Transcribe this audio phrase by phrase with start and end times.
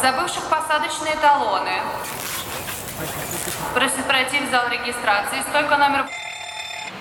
[0.00, 1.80] забывших посадочные талоны.
[3.74, 5.40] Просит пройти в зал регистрации.
[5.48, 6.06] Стойка номер...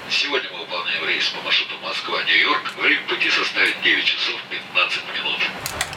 [0.09, 2.73] Сегодня мы выполняем рейс по маршруту Москва-Нью-Йорк.
[2.81, 5.39] Время пути составит 9 часов 15 минут.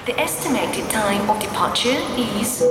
[0.07, 2.63] The estimated time of departure is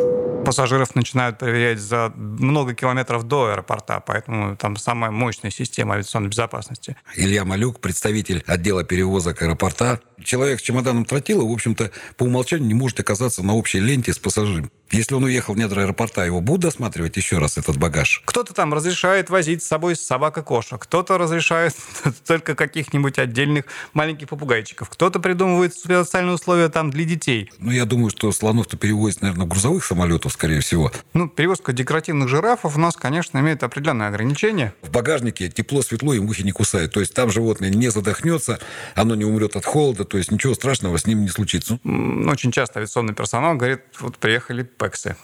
[0.44, 6.98] Пассажиров начинают проверять за много километров до аэропорта, поэтому там самая мощная система авиационной безопасности.
[7.16, 10.00] Илья Малюк, представитель отдела перевозок аэропорта.
[10.24, 14.20] Человек с чемоданом тротила, в общем-то, по умолчанию не может оказаться на общей ленте с
[14.20, 14.72] пассажиром.
[14.92, 18.22] Если он уехал в недра аэропорта, его будут досматривать еще раз этот багаж?
[18.26, 21.74] Кто-то там разрешает возить с собой собак и кошек, кто-то разрешает
[22.28, 27.50] только каких-нибудь отдельных маленьких попугайчиков, кто-то придумывает специальные условия там для детей.
[27.60, 30.92] Ну, я думаю, что слонов-то перевозят, наверное, грузовых самолетов, скорее всего.
[31.14, 34.74] Ну, перевозка декоративных жирафов у нас, конечно, имеет определенные ограничения.
[34.82, 36.92] В багажнике тепло, светло и мухи не кусают.
[36.92, 38.60] То есть там животное не задохнется,
[38.96, 41.80] оно не умрет от холода, то есть ничего страшного с ним не случится.
[41.86, 45.16] Очень часто авиационный персонал говорит, вот приехали пексы.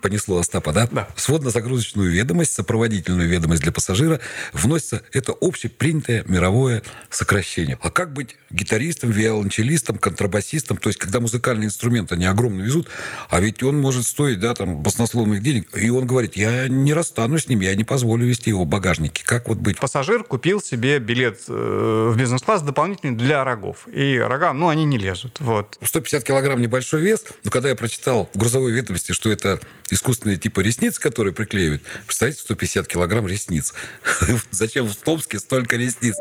[0.00, 0.88] Понесло Остапа, да?
[0.90, 1.08] Да.
[1.16, 4.20] Сводно-загрузочную ведомость, сопроводительную ведомость для пассажира
[4.52, 7.78] вносится это общепринятое мировое сокращение.
[7.82, 10.76] А как быть гитаристом, виолончелистом, контрабасистом?
[10.76, 12.88] То есть, когда музыкальный инструмент они огромно везут,
[13.28, 15.76] а ведь он может стоить, да, там, баснословных денег.
[15.76, 19.24] И он говорит, я не расстанусь с ним, я не позволю вести его в багажнике.
[19.24, 19.78] Как вот быть?
[19.78, 23.88] Пассажир купил себе билет э, в бизнес-класс дополнительный для рогов.
[23.92, 25.40] И рога, ну, они не лезут.
[25.40, 25.78] Вот.
[25.82, 30.60] 150 килограмм небольшой вес, но когда я прочитал в грузовой ведомости, что это искусственные типа
[30.60, 33.74] ресниц, которые приклеивают, представляете, 150 килограмм ресниц.
[34.50, 36.16] Зачем в Томске столько ресниц?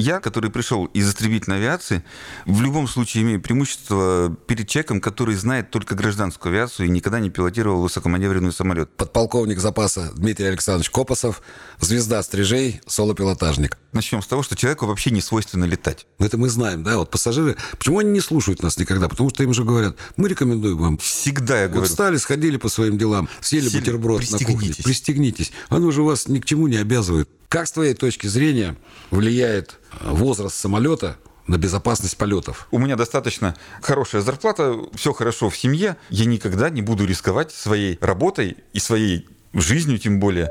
[0.00, 2.04] Я, который пришел из истребительной авиации,
[2.46, 7.30] в любом случае имею преимущество перед человеком, который знает только гражданскую авиацию и никогда не
[7.30, 8.90] пилотировал высокоманевренный самолет.
[8.96, 11.42] Подполковник запаса Дмитрий Александрович Копосов,
[11.80, 13.78] звезда стрижей, соло-пилотажник.
[13.92, 16.06] Начнем с того, что человеку вообще не свойственно летать.
[16.18, 17.56] Это мы знаем, да, вот пассажиры.
[17.78, 19.08] Почему они не слушают нас никогда?
[19.08, 20.98] Потому что им же говорят, мы рекомендуем вам.
[20.98, 21.88] Всегда я Вот говорю.
[21.88, 24.46] встали, сходили по своим делам, съели Сели, бутерброд на кухне.
[24.46, 24.84] пристегнитесь.
[24.84, 25.52] Пристегнитесь.
[25.68, 27.28] Оно же вас ни к чему не обязывает.
[27.54, 28.74] Как с твоей точки зрения
[29.12, 32.66] влияет э, возраст самолета на безопасность полетов?
[32.72, 35.96] У меня достаточно хорошая зарплата, все хорошо в семье.
[36.10, 40.50] Я никогда не буду рисковать своей работой и своей жизнью тем более.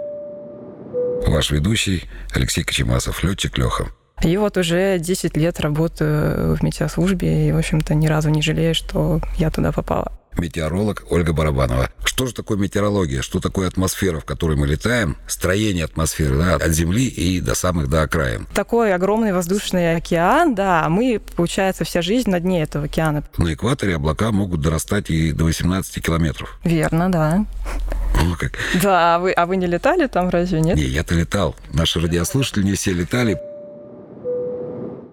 [1.28, 3.88] Ваш ведущий Алексей Кочемасов, летчик Леха.
[4.24, 8.74] И вот уже 10 лет работаю в метеослужбе и, в общем-то, ни разу не жалею,
[8.74, 10.18] что я туда попала.
[10.38, 11.90] Метеоролог Ольга Барабанова.
[12.04, 13.22] Что же такое метеорология?
[13.22, 15.18] Что такое атмосфера, в которой мы летаем?
[15.28, 18.48] Строение атмосферы, да, от Земли и до самых до окраин.
[18.54, 23.24] Такой огромный воздушный океан, да, а мы, получается, вся жизнь на дне этого океана.
[23.38, 26.60] На экваторе облака могут дорастать и до 18 километров.
[26.64, 27.46] Верно, да.
[28.22, 28.54] Ну, как.
[28.82, 30.76] Да, а вы, а вы не летали там разве, нет?
[30.76, 31.56] Не, я-то летал.
[31.72, 33.40] Наши радиослушатели не все летали.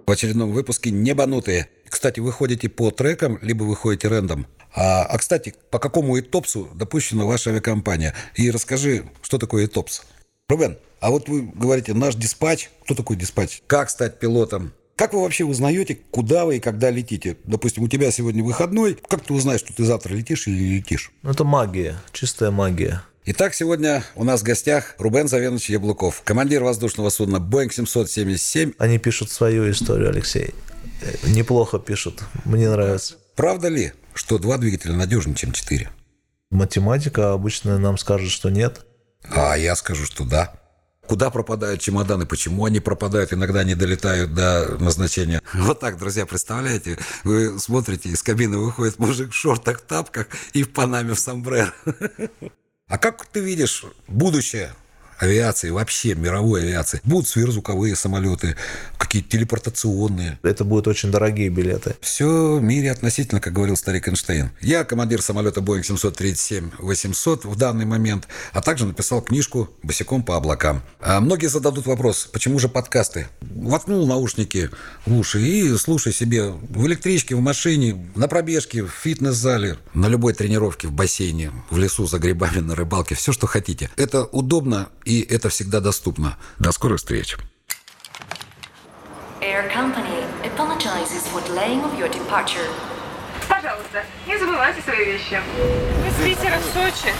[0.06, 1.68] В очередном выпуске «Небанутые».
[2.00, 4.46] Кстати, вы ходите по трекам, либо вы ходите рэндом.
[4.74, 8.14] А, а, кстати, по какому ИТОПСу допущена ваша авиакомпания?
[8.36, 10.04] И расскажи, что такое ИТОПС?
[10.48, 12.70] Рубен, а вот вы говорите, наш диспатч.
[12.84, 13.60] Кто такой диспатч?
[13.66, 14.72] Как стать пилотом?
[14.96, 17.36] Как вы вообще узнаете, куда вы и когда летите?
[17.44, 18.96] Допустим, у тебя сегодня выходной.
[19.06, 21.12] Как ты узнаешь, что ты завтра летишь или не летишь?
[21.20, 23.02] Ну, Это магия, чистая магия.
[23.26, 28.72] Итак, сегодня у нас в гостях Рубен Завенович Яблуков, командир воздушного судна Boeing 777.
[28.78, 30.54] Они пишут свою историю, Алексей.
[31.24, 32.22] Неплохо пишут.
[32.44, 33.16] Мне нравится.
[33.36, 35.90] Правда ли, что два двигателя надежнее, чем четыре?
[36.50, 38.84] Математика обычно нам скажет, что нет.
[39.30, 40.60] А я скажу, что да.
[41.06, 42.24] Куда пропадают чемоданы?
[42.24, 43.32] Почему они пропадают?
[43.32, 45.42] Иногда не долетают до назначения.
[45.54, 46.98] Вот так, друзья, представляете?
[47.24, 51.72] Вы смотрите, из кабины выходит мужик в шортах, тапках и в панаме в сомбреро.
[52.86, 54.74] А как ты видишь будущее
[55.20, 57.00] авиации, вообще мировой авиации?
[57.04, 58.56] Будут сверхзвуковые самолеты,
[58.98, 60.38] какие-то телепортационные.
[60.42, 61.96] Это будут очень дорогие билеты.
[62.00, 64.50] Все в мире относительно, как говорил старик Эйнштейн.
[64.60, 70.82] Я командир самолета Boeing 737-800 в данный момент, а также написал книжку «Босиком по облакам».
[71.00, 73.28] А многие зададут вопрос, почему же подкасты?
[73.60, 74.70] Воткнул наушники
[75.04, 80.32] в уши и слушай себе в электричке, в машине, на пробежке, в фитнес-зале, на любой
[80.32, 83.90] тренировке в бассейне, в лесу, за грибами, на рыбалке, все, что хотите.
[83.96, 86.38] Это удобно и это всегда доступно.
[86.58, 87.36] До скорых встреч.
[89.42, 92.66] Air Company apologizes for delaying of your departure.
[93.46, 95.38] Пожалуйста, не забывайте свои вещи.
[96.02, 97.12] Вы с Питера в Сочи.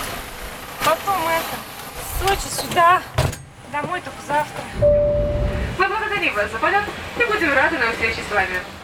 [0.85, 1.57] Потом это,
[2.19, 3.03] Сочи сюда.
[3.71, 5.40] Домой только завтра.
[5.81, 6.85] Мы благодарим вас за полет
[7.19, 8.80] и будем рады на встрече с вами.